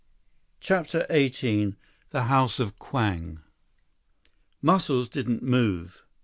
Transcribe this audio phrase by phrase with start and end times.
[0.67, 1.75] 144 CHAPTER XVIII
[2.09, 3.41] The House of Kwang
[4.59, 6.01] Muscles didn't move.